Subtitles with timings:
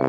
[0.00, 0.06] 大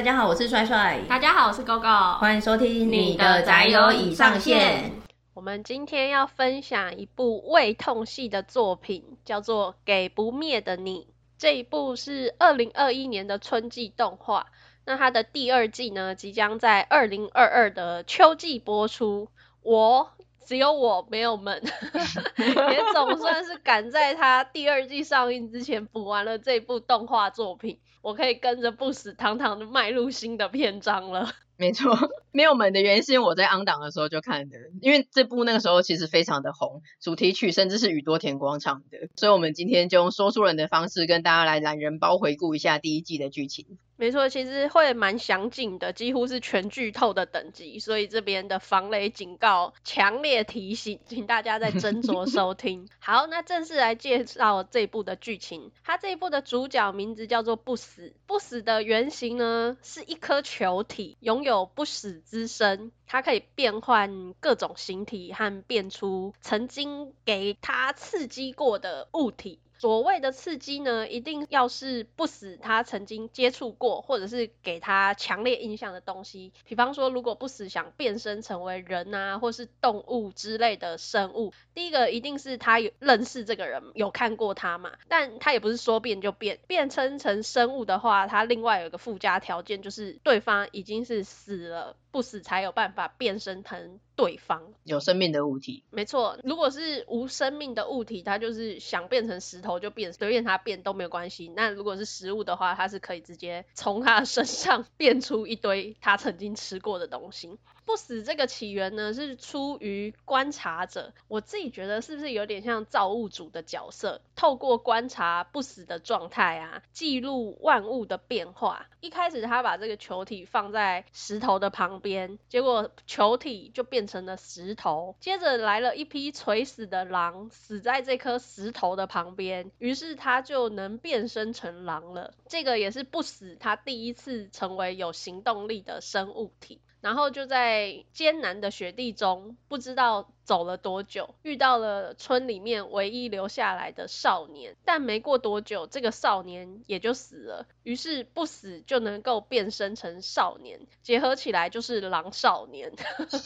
[0.00, 1.00] 家好，我是帅帅。
[1.08, 2.18] 大家好，我是 GoGo。
[2.18, 4.92] 欢迎收听你的宅友已上线。
[5.34, 11.00] 我们今天要分享一部胃痛系的作品，叫做《给不灭的你》。
[11.36, 14.46] 这一部是二零二一年的春季动画。
[14.84, 19.28] 那它的第二季呢，即将在二零二二的秋季播出。
[19.62, 20.10] 我
[20.44, 21.62] 只有我没有们，
[22.36, 27.78] 也总算是赶在它第二季上映之前补完了这部动画作品。
[28.02, 31.32] 我可以跟着不死堂堂的迈入新的篇章了。
[31.62, 31.96] 没错，
[32.32, 43.78] 没有门的原因是因为我在 on 档的时候就看的，因为这部那个时候其实非常的红，主题曲甚至是宇多田光唱的，所以我们今天就用说书人的方式跟大家来懒人包回顾一下第一季的剧情。
[43.96, 52.88] 没错，其实会蛮详尽的，几乎是全剧透的等级，所以这边的防雷警告，强烈提醒，请大家再斟酌收听。
[52.98, 55.70] 好，那正式来介绍这一部的剧情。
[55.84, 69.60] 它这一部的主角名字叫做不死，不死的原型呢是一颗球体，拥有有不死之身，它可以变换各种形体和变出曾经给它刺激过的物体。
[69.82, 76.52] 所谓的刺激呢，一定要是不死他曾经接触过，或者是给他强烈印象的东西。
[76.64, 84.92] 比方说，如果不死想变身成为人啊，或是动物之类的生物，第一个一定是他有认识这个人，有看过他嘛。
[85.08, 91.96] 但他也不是说变就变，变身成生物的话，他另外有一个附加条件，就是对方已经是死了。
[92.12, 95.82] 不死才有办法变身成对方有生命的物体。
[95.90, 101.48] 没错，如果是无生命的物体，它就是想变成石头就变，随便它变都没有关系。
[101.56, 107.58] 那如果是食物的话，它是可以直接从它身上 变出一堆它曾经吃过的东西。
[107.84, 111.12] 不死这个起源呢，是出于观察者。
[111.28, 118.86] 我自己觉得是不是有点像造物主的角色，透过观察不死的状态啊，记录万物的变化。
[119.00, 125.16] 一开始他把这个球体放在石头的旁边，结果球体就变成了石头。
[125.20, 132.32] 接着来了一批垂死的狼，死在这颗石头的旁边，于是他就能变身成狼了。
[132.46, 136.80] 这个也是不死他第一次成为有行动力的生物体。
[137.02, 144.76] 然后就在艰难的雪地中，不知道走了多久，遇到了村里面唯一留下来的少年。
[144.84, 147.66] 但没过多久，这个少年也就死了。
[147.82, 152.92] 于是不死就能够变身成少年，结合起来就是狼少年。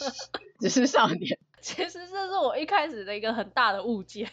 [0.61, 1.39] 只是少年。
[1.59, 4.29] 其实这是我一开始的一个很大的误解。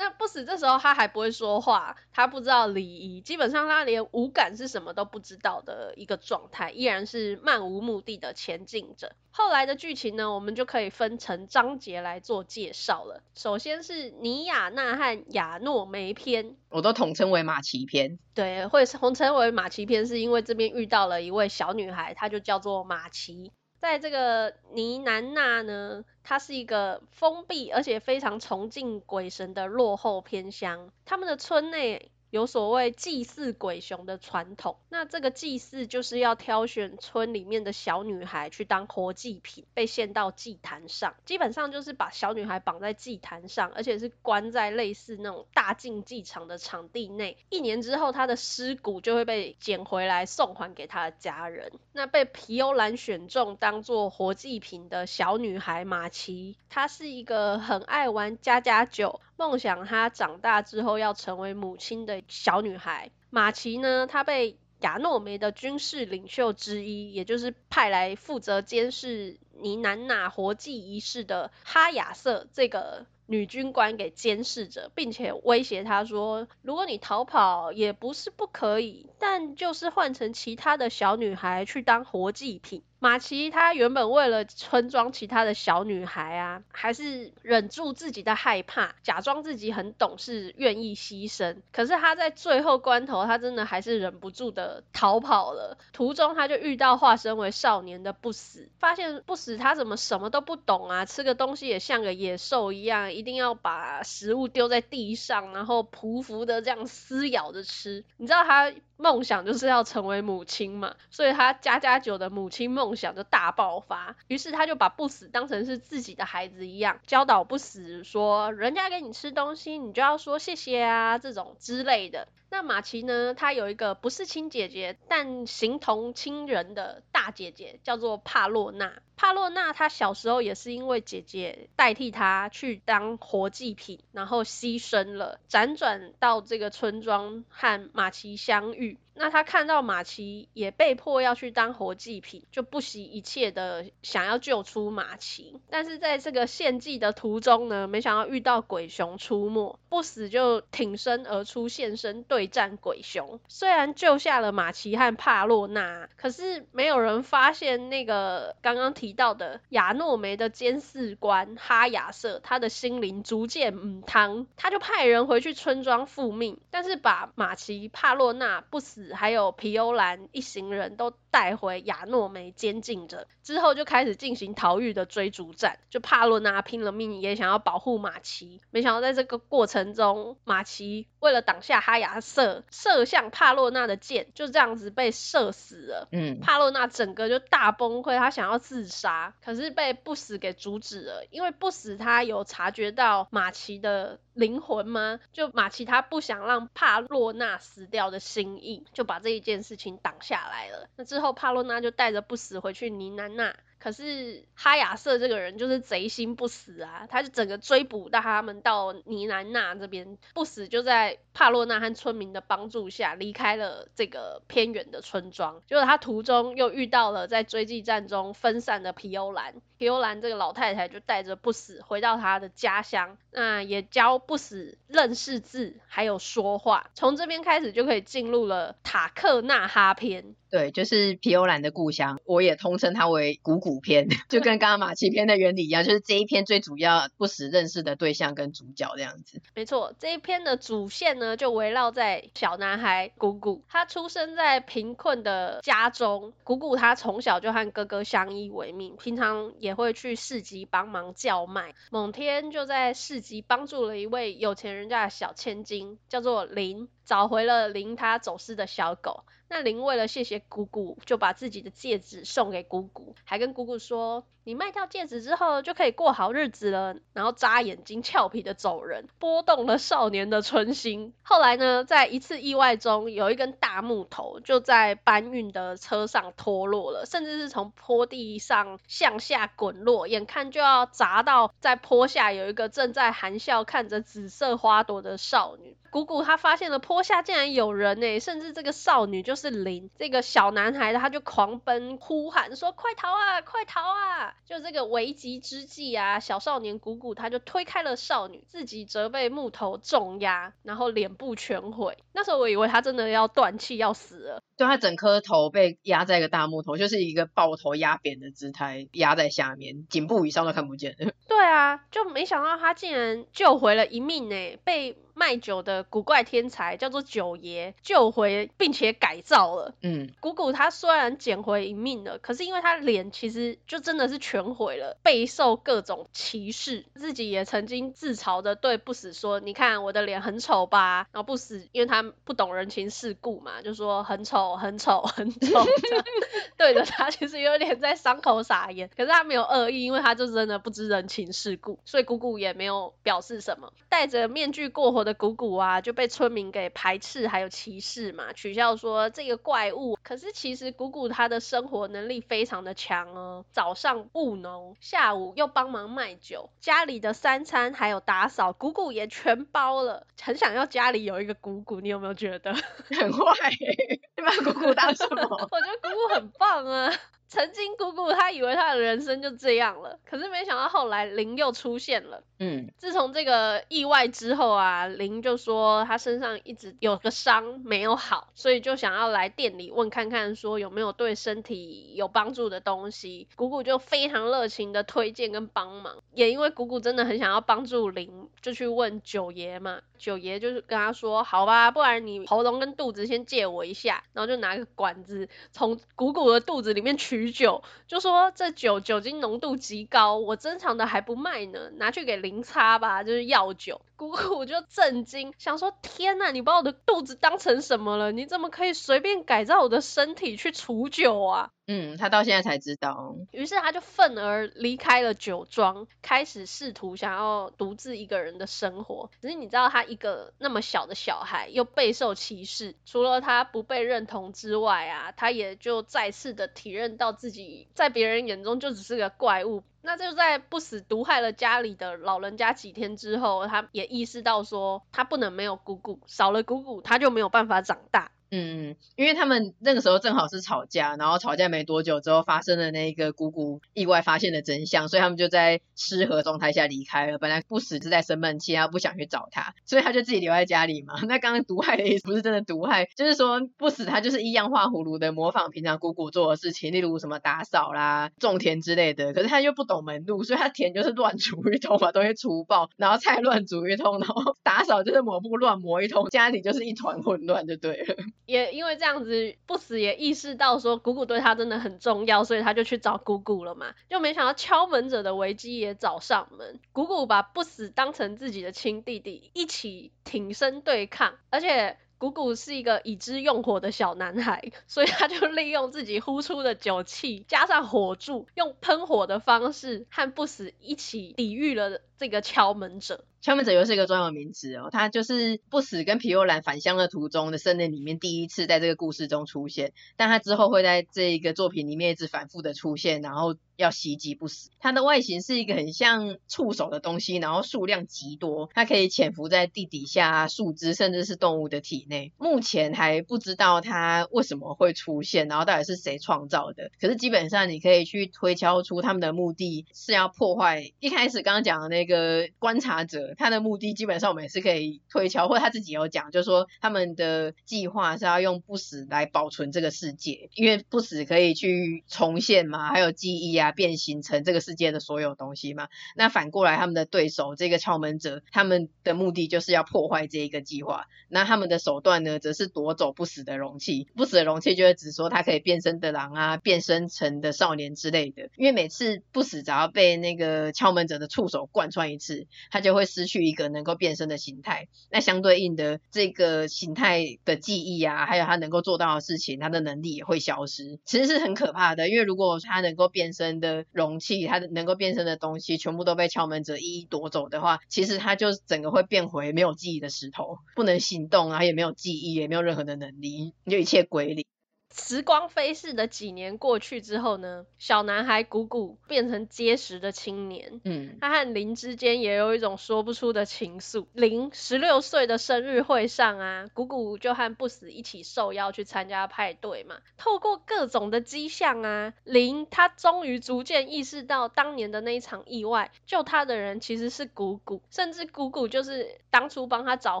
[0.00, 9.14] 那不死这时候他还不会说话，他不知道礼仪，基本上他连五感是什么都不知道的一个状态，依然是漫无目的的前进着。
[9.30, 13.22] 后来的剧情呢，我们就可以分成章节来做介绍了。
[13.34, 18.18] 首先是尼亚娜和亚诺梅篇，我都统称为马奇篇。
[18.34, 23.52] 对，会统称为马奇篇，是因为这边遇到了一位小女孩，她就叫做马奇。
[23.80, 32.10] 在这个尼南娜呢，它是一个封闭而且非常崇敬鬼神的落后偏乡，他们的村内。
[32.30, 41.14] 有所谓祭祀鬼雄的传统，那这个祭祀就是要挑选村里面的小女孩去当活祭品，被献到祭坛上。
[41.24, 47.36] 基本上就是把小女孩绑在祭坛上，而且是关在类似那种大竞技场的场地内。
[47.48, 51.72] 一年之后，她的尸骨就会被捡回来送还给她的家人。
[51.92, 59.20] 那被皮尤兰选中当做活祭品的小女孩玛奇，她是一个很爱玩家家酒。
[59.40, 82.82] 梦想她长大之后要成为母亲的小女孩玛奇呢，她被亚诺梅的军事领袖之一，也就是派来负责监视尼南娜活祭仪式的哈亚瑟这个女军官给监视着，并且威胁她说，如果你逃跑也不是不可以，但就是换成其他的小女孩去当活祭品。
[83.00, 91.56] 马奇她原本为了村庄其他的小女孩啊，还是忍住自己的害怕，假装自己很懂事，愿意牺牲。
[91.72, 95.78] 可是她在最后关头，她真的还是忍不住的逃跑了。
[95.92, 108.04] 途中，她就遇到化身为少年的不死，发现不死他怎么什么都不懂啊，吃个东西也像个野兽一样，一定要把食物丢在地上，然后匍匐的这样撕咬着吃。
[108.18, 108.70] 你知道他
[109.00, 114.16] 梦想就是要成为母亲嘛，所以他家家酒的母亲梦想就大爆发。
[114.28, 122.28] 于是他就把不死当成是自己的孩子一样，教导不死说，人家给你吃东西，你就要说谢谢啊，这种之类的。
[122.50, 129.00] 那玛奇呢，她有一个不是亲姐姐，但形同亲人的大姐姐叫做帕洛娜。
[129.16, 138.98] 帕洛娜她小时候也是因为姐姐代替她去当活祭品，然后牺牲了，辗转到这个村庄和玛奇相遇。
[139.20, 145.60] 那他看到马奇也被迫要去当活祭品，就不惜一切的想要救出马奇。
[145.68, 153.38] 但是在这个献祭的途中呢，没想到遇到鬼熊出没，不死就挺身而出现身对战鬼熊。
[153.46, 159.10] 虽然救下了马奇和帕洛娜，可是没有人发现那个刚刚提。
[159.20, 173.26] 到的亚诺梅的监视官哈亚瑟，他的心灵逐渐嗯汤，他就派人回去村庄复命，但是把马奇、帕洛娜、不死还有皮欧兰一行人都带回亚诺梅监禁着。
[173.42, 186.08] 之后就开始进行逃狱的追逐战，就帕洛娜拼了命也想要保护马奇，没想到在这个过程中，马奇为了挡下哈亚瑟射向帕洛娜的箭，就这样子被射死了。
[186.12, 189.34] 嗯，帕洛娜整个就大崩溃，他想要自杀。
[189.42, 195.20] 可是被不死给阻止了，因为不死他有察觉到马奇的灵魂吗？
[195.32, 200.88] 就马奇他不想让帕洛娜死掉的心意，就把这一件事情挡下来了。
[200.96, 203.54] 那之后帕洛娜就带着不死回去尼南那。
[203.80, 215.62] 可是哈亚瑟这个人就是贼心不死啊，他就整个追捕到他们到尼南娜这边，不死就在帕洛娜和村民的帮助下离开了这个偏远的村庄。
[215.66, 226.90] 结果他途中又遇到了在追击战中分散的皮欧兰，皮欧兰这个老太太就带着不死回到他的家乡，那也教不死认识字还有说话。
[226.94, 230.34] 从这边开始就可以进入了塔克纳哈篇。
[230.50, 239.40] 对，就是皮尤兰的故乡，我也通称它为古古篇， 就跟刚刚玛琪篇的原理一样，就是这一篇最主要不死认识的对象跟主角这样子。
[239.54, 246.32] 没错，这一篇的主线呢，就围绕在小男孩古古，他出生在贫困的家中。
[246.42, 251.74] 古古他从小就和哥哥相依为命，平常也会去市集帮忙叫卖。
[251.90, 259.24] 某天就在市集帮助了一位有钱人家的小千金，叫做林，找回了林他走失的小狗。
[259.52, 271.12] 那林为了谢谢姑姑，就把自己的戒指送给姑姑，还跟姑姑说：“你卖掉戒指之后，就可以过好日子了。”然后眨眼睛，俏皮的走人，拨动了少年的春心。
[271.22, 285.76] 后来呢，在一次意外中，有一根大木头就在搬运的车上脱落了，甚至是从坡地上向下滚落，眼看就要砸到在坡下有一个正在含笑看着紫色花朵的少女。
[285.90, 301.96] 姑姑她发现了坡下竟然有人呢，甚至这个少女就是零，这个小男孩他就狂奔呼喊说：“快逃啊，快逃啊！”就这个危急之际啊，小少年姑姑他就推开了少女，自己则被木头重压，然后脸部全毁。
[302.12, 310.94] 那时候我以为他真的要断气要死了，就他整颗头被压在一个大木头，就是一个抱头压扁的姿态压在下面，颈部以上都看不见。
[311.26, 314.96] 对啊，就没想到他竟然救回了一命呢，被。
[315.20, 319.74] 卖酒的古怪天才叫做九爷，救回并且改造了。
[319.82, 326.86] 嗯，姑姑他虽然捡回一命了，可是因为他脸其实就真的是全毁了，备受各种歧视。
[326.94, 335.66] 自己也曾经自嘲的对不死说：“你看我的脸很丑吧？”然后不死因为他不懂人情世故嘛，就说很丑很丑很丑。
[336.56, 343.70] 对着他其实有点在伤口撒盐，可是他没有恶意，因为他就真的不知人情世故，所以姑姑也没有表示什么。
[343.90, 345.09] 戴着面具过活的。
[345.14, 349.98] 姑姑啊，就被村民给排斥，还有歧视嘛，取笑说这个怪物。
[350.02, 360.06] 可是其实姑姑她的生活能力非常的强哦，早上务农，下午又帮忙卖酒，家里的三餐还有打扫，姑姑也全包了。
[360.20, 362.52] 很想要家里有一个姑姑，你有没有觉得？
[362.52, 365.22] 很坏耶， 你把姑姑当什么？
[365.50, 366.92] 我觉得姑姑很棒啊。
[367.30, 372.24] 曾经姑姑她以为她的人生就这样了，可是没想到后来林又出现了。
[372.40, 383.28] 嗯，自从这个意外之后啊，林就说她身上一直有个伤没有好，所以就想要来店里问看看，说有没有对身体有帮助的东西。
[383.36, 389.80] 姑姑就非常热情的推荐跟帮忙，也因为姑姑真的很想要帮助林，就去问九爷嘛。
[389.98, 397.19] 九爷就是跟他说，好吧，不然你喉咙跟肚子先借我一下，然后就拿个管子从姑姑的肚子里面取。
[397.28, 403.80] 酒，就说这酒酒精浓度极高，我珍藏的还不卖呢，拿去给零差吧，就是药酒。
[404.00, 408.12] 姑姑就震惊，想说：天呐，你把我的肚子当成什么了？
[408.12, 411.50] 你怎么可以随便改造我的身体去除酒啊？
[411.66, 413.14] 嗯，他到现在才知道。
[413.30, 419.10] 于是他就愤而离开了酒庄，开始试图想要独自一个人的生活。
[419.20, 429.62] 可是你知道，他一个那么小的小孩，又备受歧视，除了他不被认同之外啊，他也就再次的体认到自己在别人眼中就只是个怪物。
[429.82, 438.10] 那就在不死毒害了家里的老人家几天之后，他也意识到说，他不能没有姑姑，少了姑姑，他就没有办法长大。
[438.32, 447.18] 嗯，因为他们那个时候正好是吵架，然后吵架没多久之后发生了那个姑姑意外发现的真相，所以他们就在失和状态下离开了。
[447.18, 450.94] 本来不死是在生闷气，他不想去找他，所以他就自己留在家里嘛。
[451.08, 459.12] 那刚刚毒害的意思不是真的毒害，就是说不死他就是一样画葫芦的模仿平常姑姑做的事情，例如什么打扫啦、种田之类的。
[459.12, 467.96] 可是他又不懂门路，所以他田就是乱锄一通，把东西锄爆，然后菜乱煮一通，然后 打扫就是抹布乱抹一通，家里就是一团混乱就对了。
[468.30, 473.74] 也因为这样子，不死也意识到说姑姑对他真的很重要，所以他就去找姑姑了嘛。
[473.88, 481.14] 就没想到敲门者的危机也找上门，姑姑把不死当成自己的亲弟弟，一起挺身对抗。
[481.30, 493.04] 而且姑姑是一个已知用火的小男孩，所以他就利用自己呼出的酒气，加上火柱，用喷火的方式和不死一起抵御了这个敲门者。
[493.20, 504.48] 敲门者又是一个专有名词哦，他就是不死跟皮尤兰返乡的途中的森林里面第一次在这个故事中出现，但他之后会在这一个作品里面一直反复的出现，然后要袭击不死。
[504.58, 512.14] 它的外形是一个很像触手的东西，然后数量极多，它可以潜伏在地底下、树枝甚至是动物的体内。
[512.16, 516.70] 目前还不知道它为什么会出现，然后到底是谁创造的。
[516.80, 520.72] 可是基本上你可以去推敲出他们的目的是要破坏。
[520.80, 523.14] 一开始刚刚讲的那个个观察者。
[523.18, 535.68] 他的目的基本上我们也是可以推敲，或者他自己有讲，就是说他们的计划是要用不死来保存这个世界，因为不死可以去重现嘛，还有记忆啊，变形成这个世界的所有东西嘛。
[535.96, 543.88] 那反过来他们的对手这个敲门者，他们的目的就是要破坏这一个计划，那他们的手段呢，则是夺走不死的容器。
[543.96, 548.28] 不死的容器就是指说他可以变身的狼啊，变身成的少年之类的。
[548.36, 560.78] 因为每次不死只要被那个敲门者的触手贯穿换一次，他就会失去一个能够变身的形态，那相对应的这个形态的记忆啊，还有他能够做到的事情，他的能力也会消失。
[560.84, 574.26] 其实是很可怕的，因为如果他能够变身的容器，他的能够变身的东西全部都被敲门者一一夺走的话，其实他就整个会变回没有记忆的石头，不能行动啊，也没有记忆，也没有任何的能力，就一切归零。
[574.72, 580.60] 时光飞逝的几年过去之后呢，小男孩谷谷变成结实的青年。
[580.64, 583.86] 嗯，他和林之间也有一种说不出的情愫。
[583.92, 589.76] 林十六岁的生日会上啊，谷谷就和不死一起受邀去参加派对嘛。
[589.96, 600.00] 透过各种的迹象啊，林他终于逐渐意识到当年的那一场意外，救他的人其实是谷谷，甚至谷谷就是当初帮他找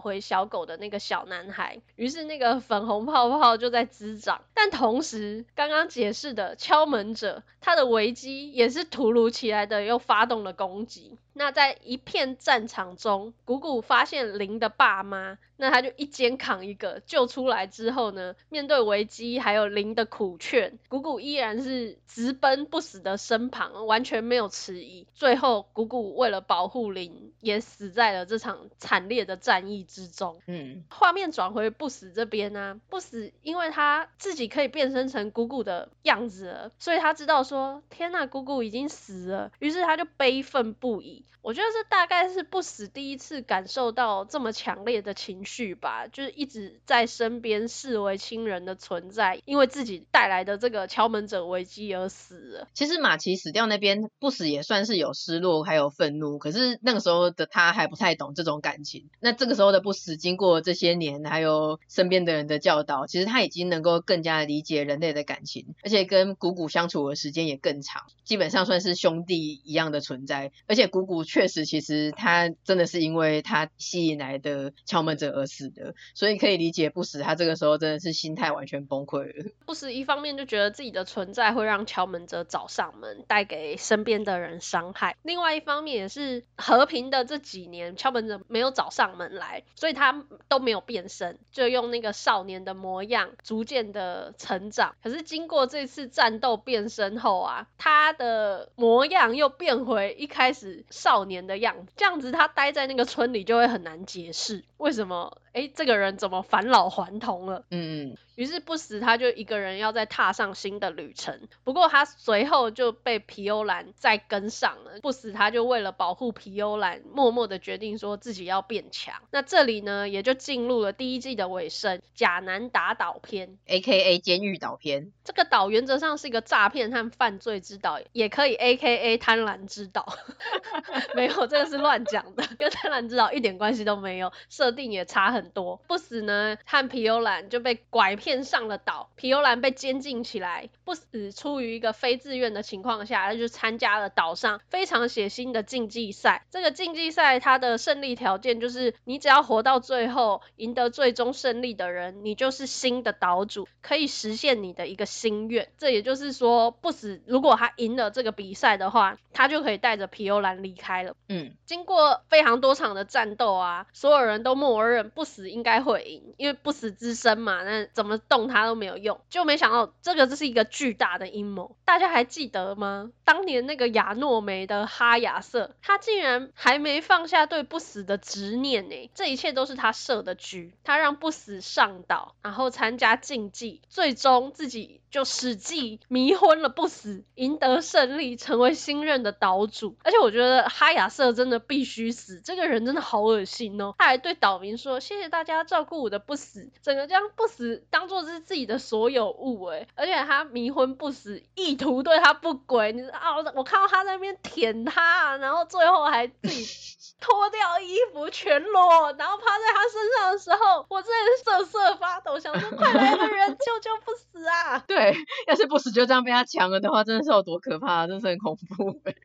[0.00, 1.82] 回小狗的那个小男孩。
[1.96, 4.42] 于是那个粉红泡泡就在滋长。
[4.62, 11.16] 但同时，刚刚解释的敲门者，他的危机也是突如其来的，又发动了攻击。
[11.32, 25.06] 那在一片战场中，姑姑发现林的爸妈，那他就一肩扛一个，救出来之后呢，面对危机还有林的苦劝，姑姑依然是直奔不死的身旁，完全没有迟疑。
[25.14, 30.40] 最后，姑姑为了保护林，也死在了这场惨烈的战役之中。
[30.46, 41.19] 嗯，画面转回不死这边呢、啊，不死因为他自己可以变身成姑姑的样子了，所以他知道说，天呐，姑姑已经死了，于是他就悲愤不已。
[41.42, 52.66] 我觉得这大概是不死第一次感受到这么强烈的情绪吧，就是一直在身边视为亲人的存在，因为自己带来的这个敲门者危机而死。
[52.74, 59.08] 其实马奇死掉那边，不死也算是有失落还有愤怒，可是那个时候的他还不太懂这种感情。
[59.18, 79.50] 那这个时候的不死，经过这些年还有身边的人的教导，其实他已经能够更加理解人类的感情，而且跟姑姑相处的时间也更长，基本上算是兄弟一样的存在，而且姑确实，其实他真的是因为他吸引来的敲门者而死的，所以可以理解不死他这个时候真的是心态完全崩溃了。
[79.66, 94.94] 不死一方面就觉得自己的存在会让敲门者找上门，带给身边的人伤害；另外一方面也是和平的这几年，敲门者没有找上门来，所以他都没有变身，就用那个少年的模样逐渐的成长。
[95.02, 100.84] 可是经过这次战斗变身后啊，他的模样又变回一开始。
[101.00, 107.64] 少年的样子，这样子他待在那个村里就会很难解释为什么，诶，这个人怎么返老还童了？
[107.70, 108.16] 嗯。
[108.36, 111.48] 于是不死，他就一个人要再踏上新的旅程。
[111.62, 114.92] 不过他随后就被皮欧兰再跟上了。
[115.02, 119.14] 不死，他就为了保护皮欧兰，默默的决定说自己要变强。
[119.30, 124.18] 那这里呢，也就进入了第一季的尾声，甲南达岛篇，A.K.A.
[124.18, 125.12] 监狱岛篇。
[125.22, 129.18] 这个岛原则上是一个诈骗和犯罪之岛，也可以 A.K.A.
[129.18, 130.16] 贪婪之岛。
[131.14, 135.80] 没有，这个是乱讲的，跟贪婪之岛一点关系都没有，设定也差很多。
[135.86, 138.40] 不死呢，和皮欧兰就被拐骗。
[138.40, 146.46] 上了岛，皮欧兰被监禁起来，不死出于一个非自愿的情况下，他就参加了岛上非常血腥的竞技赛。
[146.50, 155.68] 这个竞技赛它的胜利条件就是，你只要活到最后，赢得最终胜利的人，你就是新的岛主，可以实现你的一个心愿。
[155.76, 161.14] 这也就是说，不死如果他赢了这个比赛的话，他就可以带着皮欧兰离开了。
[161.28, 168.18] 嗯，经过非常多场的战斗啊，所有人都默认不死应该会赢，因为不死之身嘛，那怎么？
[168.30, 171.76] 动他都没有用，就没想到这个这是一个巨大的阴谋。
[171.84, 173.10] 大家还记得吗？
[173.24, 179.10] 当年那个亚诺梅的哈亚瑟，他竟然还没放下对不死的执念呢。
[179.14, 189.96] 这一切都是他设的局，他让不死上岛，然后参加竞技，最终自己就使计迷昏了不死，赢得胜利，成为新任的岛主。
[190.04, 193.94] 而且我觉得哈亚瑟真的必须死，这个人真的好恶心哦。
[193.98, 198.20] 他还对岛民说：“谢谢大家照顾我的不死。”整个将不死当做。
[198.20, 202.92] 是自己的所有物哎，而且他迷昏不死，意图对他不轨。
[202.92, 203.34] 你知道啊？
[203.54, 206.62] 我看到他在那边舔他，然后最后还自己
[207.18, 214.78] 脱掉衣服全裸，然后趴在他身上的时候，我真的瑟瑟发抖，想说快来个人救救不死啊！
[214.86, 219.00] 对，要是不死就这样被他抢了的话，真的是有多可怕，真是很恐怖。
[219.02, 219.18] 对呀，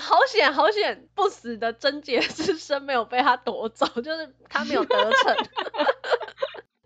[0.00, 5.36] 好险好险，不死的贞洁之身没有被他夺走，就是他没有得逞。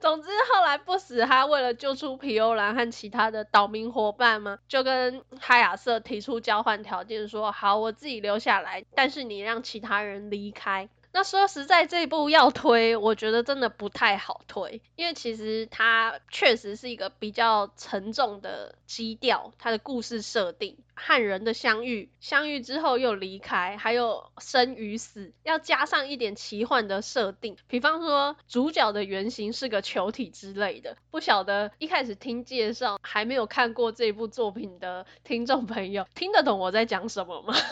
[0.01, 10.89] 总之，后来不死，他为了救出皮欧兰和其他的岛民伙伴嘛，就跟哈亚瑟提出交换条件，说好，我自己留下来，但是你让其他人离开。
[11.15, 30.97] 那说实在，这一部要推，我觉得真的不太好推，因为其实它确实是一个比较沉重的基调，它的故事设定，汉人的相遇，相遇之后又离开，还有生与死，要加上一点奇幻的设定，比方说主角的原型是个球体之类的。
[31.11, 37.55] 不晓得一开始听介绍还没有看过这部作品的听众朋友，听得懂我在讲什么吗？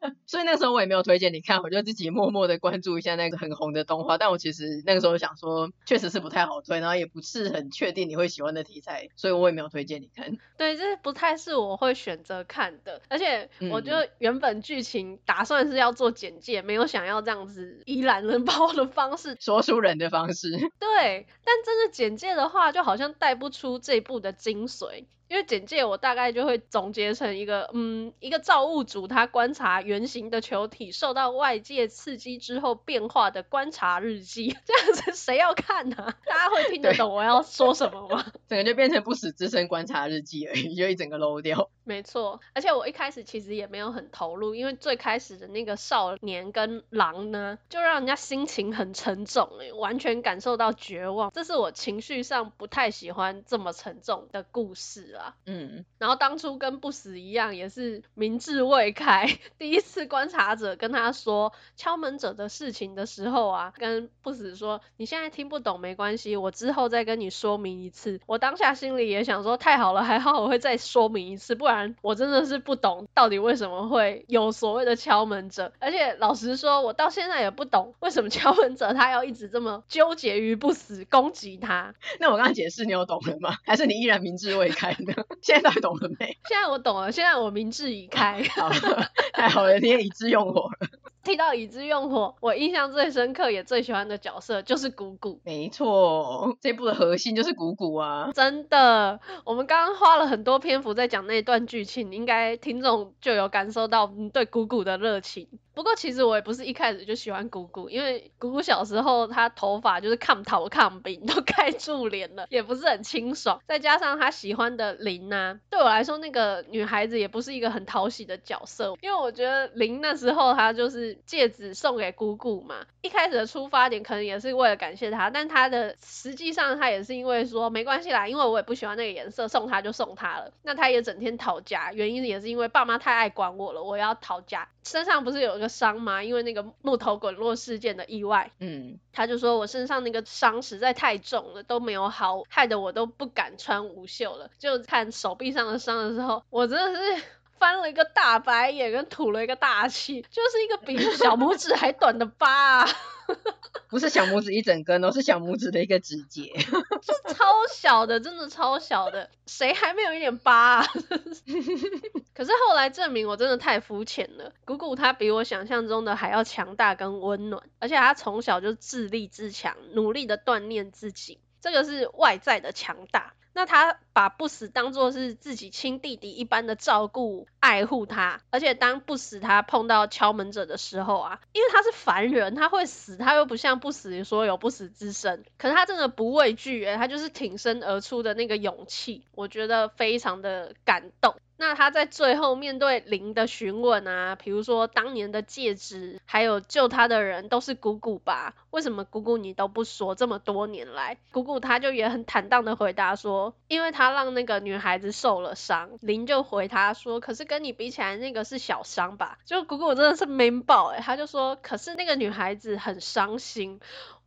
[0.26, 4.16] 所以那个时候我也没有推荐你看，我就自己默默的关注一下那个很红的动画。
[4.16, 10.38] 但我其实那个时候想说，确实是不太好推，然后也不是很确定你会喜欢的题材，所以我也没有推荐你看。
[10.56, 13.00] 对，这不太是我会选择看的。
[13.08, 20.50] 而且我觉得原本剧情打算是要做简介，没有想要这样子以懒人包的方式， 说书人的方式。
[20.78, 25.04] 对，但这个简介的话，就好像带不出这部的精髓。
[25.30, 36.14] 因为简介我大概就会总结成一个，嗯，一个造物主他观察圆形的球体受到外界刺激之后变化的观察日记， 这样子谁要看呢、啊？
[36.26, 38.26] 大家会听得懂我要说什么吗？
[38.48, 41.70] 整个就变成不死之身观察日记而已，就一整个漏掉。
[41.84, 51.30] 没错，而且我一开始其实也没有很投入，因为最开始的那个少年跟狼呢，就让人家心情很沉重，哎，完全感受到绝望。
[51.30, 55.19] 这是我情绪上不太喜欢这么沉重的故事啊。
[55.46, 59.26] 嗯，然后当初跟不死一样，也是明智未开。
[59.58, 68.20] 第一次观察者跟他说敲门者的事情的时候啊，跟不死说，你现在听不懂没关系，我之后再跟你说明一次。
[68.26, 75.72] 我当下心里也想说，太好了，还好我会再说明一次，不然我真的是不懂到底为什么会有所谓的敲门者。
[75.78, 81.94] 而且老实说，我到现在也不懂为什么敲门者他要一直这么纠结于不死攻击他。
[82.18, 83.56] 那我刚刚解释你有懂了吗？
[83.64, 85.09] 还是你依然明智未开呢？
[85.42, 86.26] 现在懂了没？
[86.48, 88.42] 现在我懂了，现在我明智已开。
[88.56, 88.70] 好，
[89.32, 90.88] 太好了，你也已知用火了。
[91.22, 95.38] 提到已知用火，我印象最深刻也最喜欢的角色就是鼓鼓。
[95.44, 98.30] 没错，这部的核心就是鼓鼓啊。
[98.34, 105.46] 真的，我们刚刚花了很多篇幅在讲那段剧情，应该听众就有感受到对鼓鼓的热情。
[105.80, 113.62] 不过其实我也不是一开始就喜欢姑姑，因为姑姑小时候她头发就是抗头抗病都盖住脸了，也不是很清爽。
[113.66, 130.52] 再加上她喜欢的林啊，对我来说那个女孩子也不是一个很讨喜的角色，因为我觉得林那时候她就是戒指送给姑姑嘛，一开始的出发点可能也是为了感谢她，但她的实际上她也是因为说没关系啦，因为我也不喜欢那个颜色，送她就送她了。
[130.62, 134.68] 那她也整天讨价，原因也是因为爸妈太爱管我了，我要讨价。
[134.82, 136.22] 身上不是有一个伤吗？
[136.22, 144.50] 因为那个木头滚落事件的意外，嗯，他就说我身上那个伤实在太重了，都没有好，害得我都不敢穿无袖了。
[144.58, 147.22] 就看手臂上的伤的时候，我真的是
[147.58, 152.88] 翻了一个大白眼，跟吐了一个大气，就是一个比小拇指还短的疤啊。
[153.88, 156.52] 不是小拇指一整根，都是小拇指的一个指节，
[157.02, 160.86] 就超小的，真的超小的，谁还没有一点疤啊？
[162.32, 173.34] 可是后来证明我真的太肤浅了，姑姑她比我想象中的还要强大跟温暖，而且她从小就自立自强，努力的锻炼自己，这个是外在的强大。
[173.52, 191.34] 那他把不死当做是自己亲弟弟一般的照顾、爱护他，而且当不死他碰到敲门者的时候啊，因为他是凡人，他会死，他又不像不死说有不死之身，可是他真的不畏惧，诶，他就是挺身而出的那个勇气，我觉得非常的感动。
[191.60, 198.54] 那他在最后面对林的询问啊，比如说当年的戒指，还有救他的人都是姑姑吧？
[198.70, 200.14] 为什么姑姑你都不说？
[200.14, 205.90] 这么多年来，姑姑他就也很坦荡的回答说，因为他让那个女孩子受了伤。
[206.00, 209.36] 林就回他说，可是跟你比起来，那个是小伤吧？
[209.44, 213.80] 就姑姑真的是 man 爆诶，他就说，可是那个女孩子很伤心。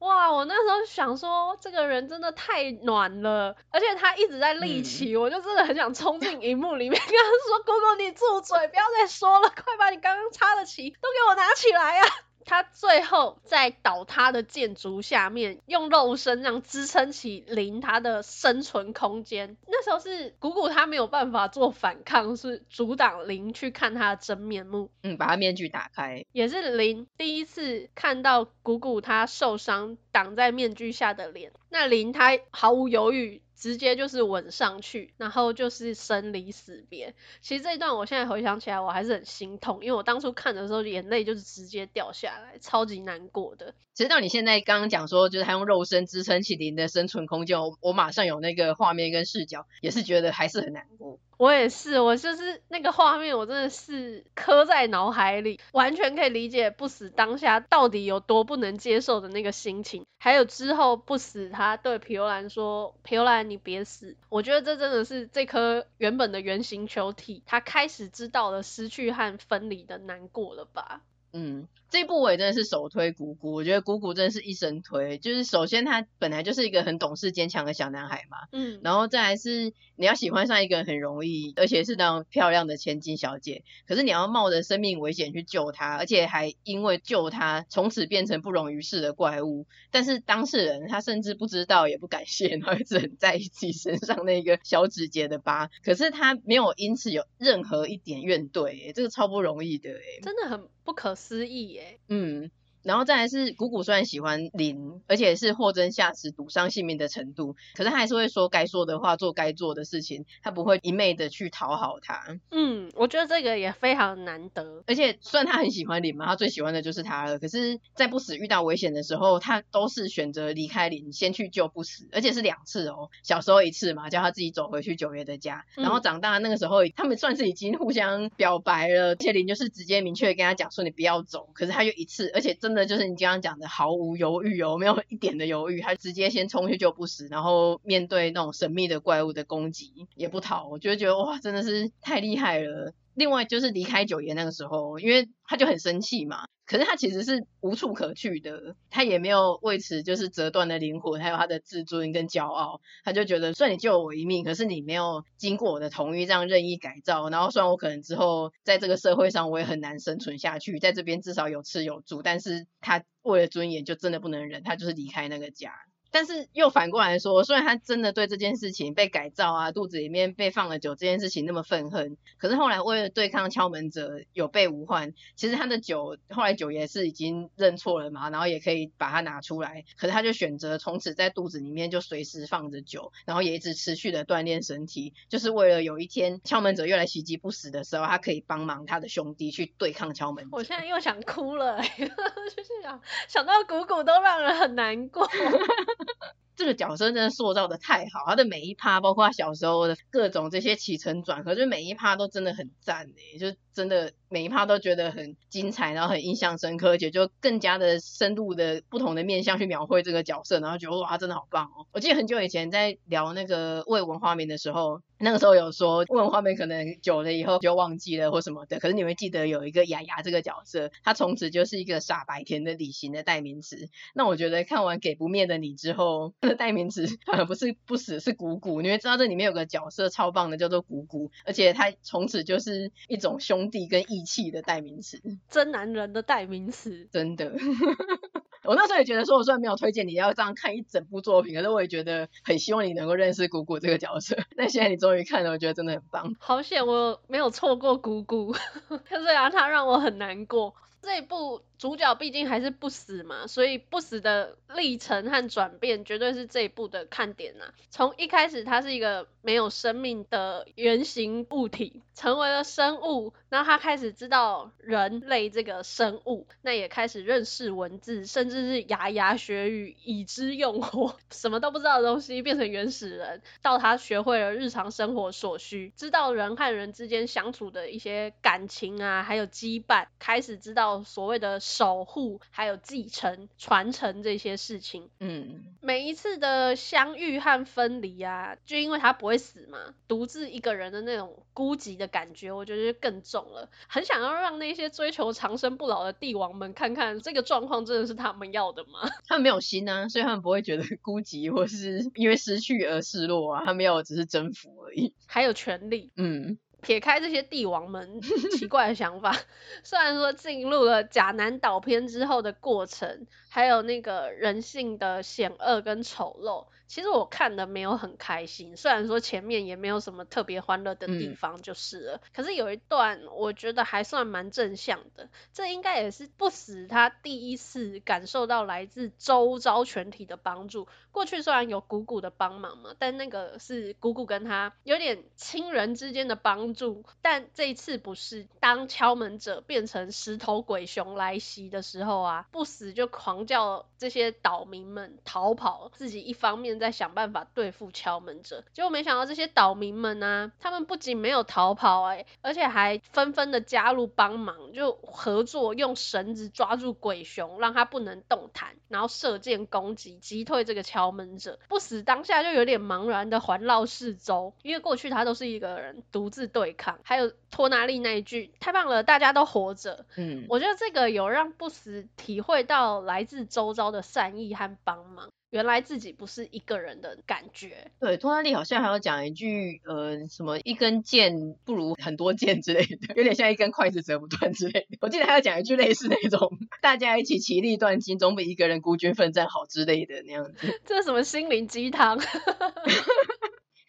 [0.03, 12.11] 哇，我那时候想说，这个人真的太暖了，而且他一直在立起，嗯、我就真的很想冲进荧幕里面跟他说：“姑姑，你住嘴，不要再说了，快把你刚刚插的旗都给我拿起来呀、啊！”
[12.45, 19.57] 他最后在倒塌的建筑下面，用肉身让支撑起林他的生存空间。
[19.67, 24.89] 那时候是姑姑他没有办法做反抗，是阻挡林去看他的真面目。
[25.03, 31.51] 嗯，把他面具打开，也是林第一次看到姑姑他受伤挡在面具下的脸。
[31.73, 33.41] 那林他毫无犹豫。
[33.55, 37.15] 直接就是吻上去，然后就是生离死别。
[37.39, 43.73] 其实这一段我现在回想起来，我还是很心痛，因为我当初看的时候，眼泪就是直接掉下来，超级难过的。
[43.93, 51.21] 直到你现在刚刚讲说，就是他用肉身支撑起林的生存空间，我我马上有那个画面跟视角，也是觉得还是很难过。
[51.37, 60.05] 我也是，我就是那个画面，我真的是刻在脑海里，完全可以理解不死当下到底有多不能接受的那个心情。
[60.19, 71.01] 还有之后不死，他对皮尤兰说：“皮尤兰，你别死。”我觉得这真的是这颗原本的圆形球体，他开始知道了失去和分离的难过了吧。
[71.33, 75.19] 嗯，这一部我也真的是首推姑姑，我觉得姑姑真的是一生推。
[75.19, 89.67] 就是首先他本来就是一个很懂事坚强的小男孩嘛，嗯，然后再来是你要喜欢上一个人很容易，而且是那种漂亮的千金小姐，可是你要冒着生命危险去救她，而且还因为救她从此变成不容于世的怪物。
[89.91, 100.67] 但是当事人他甚至不知道也不感谢， 然后一直很在意自己身上那个小指节的疤，可是他没有因此有任何一点怨怼，诶，这个超不容易的，诶，真的很。
[100.85, 101.77] 不可思议
[102.09, 102.49] 嗯，
[102.83, 112.37] 然后再来是姑姑虽然喜欢林，而且是货真价实赌上性命的程度，可是他还是会说该说的话，做该做的事情，他不会一昧的去讨好他。
[112.51, 114.83] 嗯，我觉得这个也非常难得。
[114.85, 123.09] 而且虽然他很喜欢林嘛，他最喜欢的就是他了，可是，在不死遇到危险的时候，他都是选择离开林，先去救不死，而且是两次哦。
[123.23, 130.69] 小时候一次嘛，叫他自己走回去九月的家，然后长大那个时候，他们算是已经互相表白了，而且林就是直接明确跟他讲。
[130.73, 142.93] 说你不要走，可是他就一次，而且真的就是你刚刚讲的毫无犹豫哦，没有一点的犹豫，他直接先冲去救不死，然后面对那种神秘的怪物的攻击也不逃，我就觉得哇，真的是太厉害了。
[143.15, 165.71] 另外就是离开九爷那个时候，因为他就很生气嘛，可是他其实是无处可去的，他也没有为此就是折断了灵魂，还有他的自尊跟骄傲，他就觉得，虽然你救了我一命，可是你没有经过我的同意这样任意改造，然后虽然我可能之后在这个社会上我也很难生存下去，在这边至少有吃有住，但是他为了尊严就真的不能忍，他就是离开那个家。
[166.13, 190.49] 但是又反过来说，虽然他真的对这件事情被改造啊，肚子里面被放了酒这件事情那么愤恨，可是后来为了对抗敲门者有备无患，其实他的酒后来酒爷是已经认错了嘛，然后也可以把它拿出来，可是他就选择从此在肚子里面就随时放着酒，然后也一直持续的锻炼身体，就是为了有一天敲门者又来袭击不死的时候，他可以帮忙他的兄弟去对抗敲门者。
[190.51, 195.27] 我现在又想哭了， 就是想想到鼓鼓都让人很难过。
[196.55, 211.87] 这个角色真的塑造的太好，他的每一趴，包括他小时候的各种这些起承转合，就每一趴都真的很赞诶，就真的每一趴都觉得很精彩，然后很印象深刻，而且就更加的深度的不同的面向去描绘这个角色，然后觉得哇，真的好棒哦！
[211.91, 215.01] 我记得很久以前在聊那个未闻花名的时候。
[215.23, 223.87] 那个时候有说，未闻画面可能久了以后就忘记了或什么的，可是你会记得有一个雅雅这个角色，他从此就是一个傻白甜的理型的代名词。
[224.13, 228.81] 那我觉得看完《给不灭的你》之后，他的代名词反而不是不死，是鼓鼓。
[228.81, 237.53] 你会知道这里面有个角色超棒的，叫做鼓鼓，而且他从此就是一种兄弟跟义气的代名词，真男人的代名词，真的。
[238.63, 244.37] 我那时候也觉得说，我虽然没有推荐你要这样看一整部作品，可是我也觉得很希望你能够认识姑姑这个角色。
[244.55, 246.35] 那现在你终于看了，我觉得真的很棒。
[246.39, 248.53] 好险我没有错过姑姑，
[248.87, 250.73] 可是啊，他让我很难过。
[251.01, 273.41] 这一部主角毕竟还是不死嘛，所以不死的历程和转变绝对是这一部的看点呐、从一开始，他是一个没有生命的原型物体，成为了生物，然后他开始知道人类这个生物，那也开始认识文字，甚至是牙牙学语，已知用火， 什么都不知道的东西变成原始人。
[273.61, 281.03] 到他学会了日常生活所需，知道人和人之间相处的一些感情啊，还有羁绊，开始知道。
[281.03, 293.67] 所谓的守护，还有继承、传承这些事情，嗯，每一次的相遇和分离啊，就因为他不会死嘛，独自一个人的那种孤寂的感觉，我觉得就更重了。
[293.87, 299.09] 很想要让那些追求长生不老的帝王们看看，这个状况真的是他们要的吗？
[299.27, 303.63] 他们没有心啊，所以他们不会觉得孤寂，或是因为失去而失落啊。
[303.65, 306.59] 他们要的只是征服而已，还有权利，嗯。
[306.83, 308.21] 撇开这些帝王们
[308.55, 309.35] 奇怪的想法，
[309.83, 316.67] 虽然说进入了假男岛篇之后的过程，还有那个人性的险恶跟丑陋。
[316.85, 330.87] 其实我看的没有很开心，虽然说前面也没有什么特别欢乐的地方就是了，嗯、可是有一段我觉得还算蛮正向的，这应该也是不死他第一次感受到来自周遭全体的帮助。
[331.13, 338.45] 过去虽然有鼓鼓的帮忙嘛，但那个是鼓鼓跟他有点亲人之间的帮助，但这一次不是。
[338.59, 346.73] 当敲门者变成石头鬼熊来袭的时候啊，不死就狂叫这些岛民们逃跑，自己一方面。
[346.73, 361.59] 在想办法对付敲门者，结果没想到这些岛民们呢、啊，他们不仅没有逃跑哎、而且还纷纷的加入帮忙，就合作用绳子抓住鬼熊，让他不能动弹，然后射箭攻击，击退这个敲门者。
[361.67, 366.99] 不死当下就有点茫然的环绕四周，因为过去他都是一个人独自对抗。
[367.03, 370.05] 还有托纳利那一句太棒了，大家都活着。
[370.15, 375.29] 嗯，我觉得这个有让不死体会到来自周遭的善意和帮忙。
[375.53, 377.91] 原来自己不是一个人的感觉。
[377.99, 384.97] 对，托纳利好像还要讲一句，呃，什么一根剑不如很多剑之类的， 有点像一根筷子折不断之类的。
[385.01, 390.81] 我记得还要讲一句类似那种， 大家一起其利断金，总比一个人孤军奋战好之类的那样子。
[390.87, 392.19] 这是什么心灵鸡汤？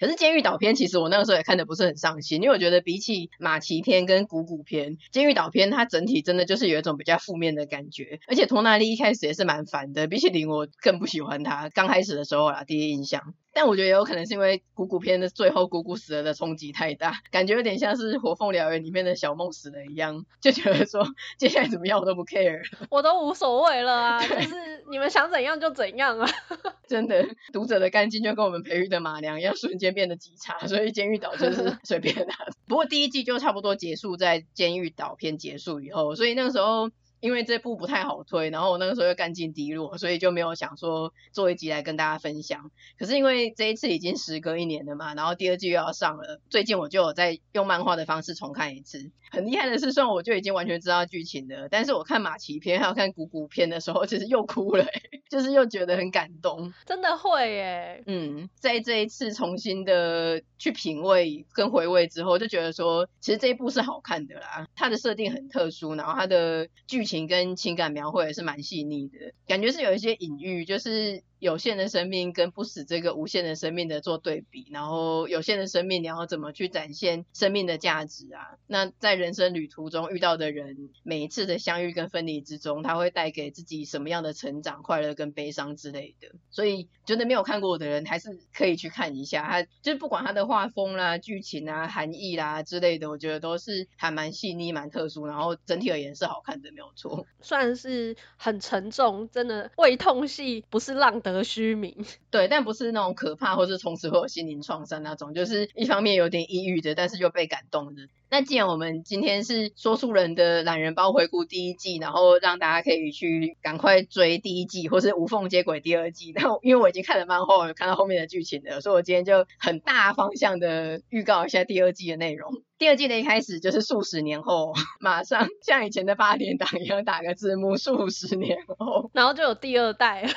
[0.04, 13.34] 可是监狱岛篇其实我那个时候也看得不是很上心，因为我觉得比起马奇篇跟古古篇，监狱岛篇它整体真的就是有一种比较负面的感觉，而且托纳利一开始也是蛮烦的，比起林我更不喜欢他，刚开始的时候啦，第一印象。
[13.54, 21.06] 但我觉得也有可能是因为鼓鼓篇的最后鼓鼓死了的冲击太大，感觉有点像是火凤燎原里面的小梦死了一样，就觉得说
[21.38, 26.28] 接下来怎么样我都不 care， 我都无所谓了啊，就是你们想怎样就怎样啊。
[26.88, 32.26] 真的，读者的干劲就跟我们培育的马良一样，瞬间变得极差，所以监狱岛就是 随便的。
[32.66, 36.90] 不过第一季就差不多结束在监狱岛篇结束以后，所以那个时候。
[37.24, 42.70] 因为这部不太好推，然后我那个时候又干劲低落，所以就没有想说做一集来跟大家分享。
[42.98, 49.10] 可是因为这一次已经时隔一年了嘛，然后第二季又要上了，最近我就有在用漫画的方式重看一次。
[49.30, 54.84] 很厉害的是，虽然我就已经完全知道剧情了，但是我看马奇篇还有看古古篇的时候，其实又哭了，
[55.30, 56.72] 就是又觉得很感动。
[56.84, 64.68] 真的会耶，嗯，在这一次重新的去品味跟回味之后，就觉得说，其实这一部是好看的啦。
[64.76, 71.22] 它的设定很特殊，然后它的剧情情跟情感描绘也是蛮细腻的，感觉是有一些隐喻，就是。
[71.44, 78.56] 有限的生命跟不死这个无限的生命的做对比，然后有限的生命你要怎么去展现生命的价值啊？
[78.66, 86.28] 那在人生旅途中遇到的人，每一次的相遇跟分离之中，他会带给自己什么样的成长、快乐跟悲伤之类的。
[86.48, 89.42] 所以，觉得没有看过的人还是可以去看一下。
[89.46, 97.26] 他就是不管他的画风啦、剧情啊、含义啦之类的，我觉得都是还蛮细腻、蛮特殊，然后整体而言是好看的，没有错。
[97.42, 101.96] 算是很沉重，真的胃痛戏，不是浪得虚名。
[102.30, 108.02] 对，但不是那种可怕或是从此会有心灵创伤那种，就是一方面有点抑郁的，但是又被感动的。
[108.34, 116.32] 那既然我们今天是说书人的懒人包回顾第一季，然后让大家可以去赶快追第一季，或是无缝接轨第二季。
[116.34, 122.50] 那因为我已经看了漫画，有看到后面的剧情了，所以我今天就很大方向的预告一下第二季的内容。
[122.76, 130.28] 第二季的一开始就是数十年后，马上像以前的八点档一样打个字幕，数十年后，然后就有第二代。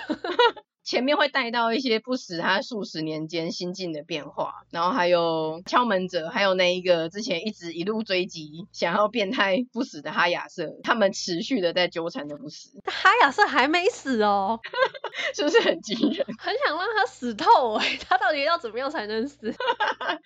[0.83, 12.79] 前面会带到一些不死他数十年间心境的变化，然后还有敲门者，还有那一个之前一直一路追击想要变态不死的哈亚瑟，他们持续的在纠缠着不死。
[12.85, 14.59] 哈亚瑟还没死哦，
[15.35, 16.25] 是不是很惊人？
[16.39, 19.37] 很想让他死透哎、欸，他到底要怎么样才能死？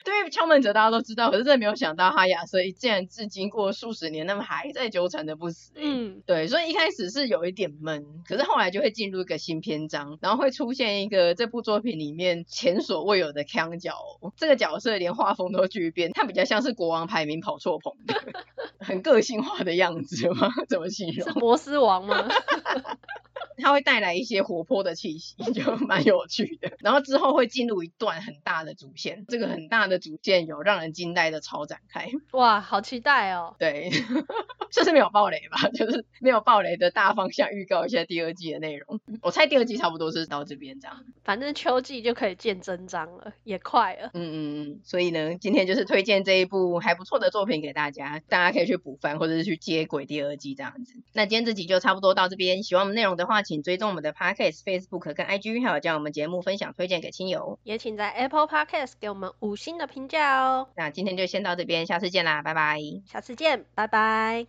[0.04, 5.82] 对于，敲门者大家都知道，可是真的没有想到哈亚瑟竟然至今过数十年，那么还在纠缠着不死、欸。
[5.82, 10.52] 嗯，对，所以一开始是有一点闷，可是后来就会进入一个新篇章，然后会。
[10.52, 13.96] 出现一个这部作品里面前所未有的腔角，
[14.36, 17.94] 这个角色连画风都巨变，他比较像是国王排名跑错棚，
[18.80, 20.50] 很个性化的样子吗？
[20.70, 21.28] 怎么形容？
[21.28, 22.28] 是摩斯王吗？
[23.58, 26.72] 他会带来一些活泼的气息， 就蛮有趣的。
[26.80, 32.10] 然后之后会进入一段很大的主线，这个很大的主线有让人惊呆的超展开。
[32.32, 33.56] 哇，好期待哦！
[33.60, 33.90] 对，
[34.72, 35.70] 算是没有爆雷吧？
[35.74, 39.00] 就是没有爆雷的大方向预告一下第二季的内容。
[39.22, 41.04] 我猜第二季差不多是到这边这样。
[41.24, 44.10] 反正秋季就可以见真章了，也快了。
[44.14, 44.36] 嗯嗯
[44.72, 44.80] 嗯。
[44.84, 50.94] 所以呢，今天就是推荐这一部还不错的作品给大家，大家可以去补番或者是去接轨第二季这样子。
[51.14, 60.68] 那今天这集就差不多到这边，喜欢我们内容的话，请追踪我们的 Podcast、Facebook 跟 IG，还有将我们节目分享推荐给亲友，也请在 Apple Podcast 给我们五星的评价哦。
[60.76, 62.80] 那今天就先到这边，下次见啦，拜拜。
[63.06, 64.48] 下次见，拜拜。